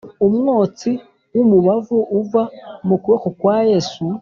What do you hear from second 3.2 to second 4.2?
kwa yesu.